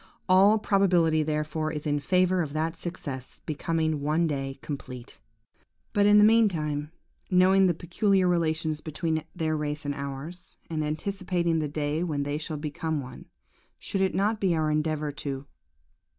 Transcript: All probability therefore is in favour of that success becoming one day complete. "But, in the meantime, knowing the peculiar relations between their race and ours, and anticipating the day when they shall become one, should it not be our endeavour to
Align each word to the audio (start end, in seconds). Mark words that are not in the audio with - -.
All 0.27 0.57
probability 0.57 1.21
therefore 1.21 1.71
is 1.71 1.85
in 1.85 1.99
favour 1.99 2.41
of 2.41 2.53
that 2.53 2.75
success 2.75 3.39
becoming 3.45 4.01
one 4.01 4.25
day 4.25 4.57
complete. 4.63 5.19
"But, 5.93 6.07
in 6.07 6.17
the 6.17 6.23
meantime, 6.23 6.91
knowing 7.29 7.67
the 7.67 7.75
peculiar 7.75 8.27
relations 8.27 8.81
between 8.81 9.23
their 9.35 9.55
race 9.55 9.85
and 9.85 9.93
ours, 9.93 10.57
and 10.71 10.83
anticipating 10.83 11.59
the 11.59 11.69
day 11.69 12.03
when 12.03 12.23
they 12.23 12.39
shall 12.39 12.57
become 12.57 12.99
one, 12.99 13.27
should 13.77 14.01
it 14.01 14.15
not 14.15 14.39
be 14.41 14.55
our 14.55 14.71
endeavour 14.71 15.11
to 15.11 15.45